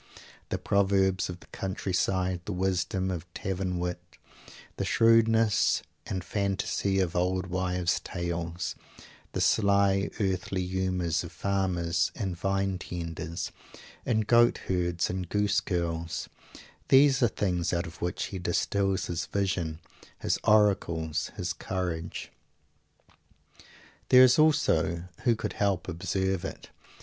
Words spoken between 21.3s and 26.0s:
his courage. There is also who could help